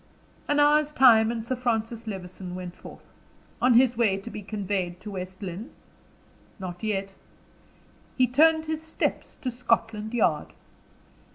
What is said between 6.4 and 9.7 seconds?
Not yet. He turned his steps to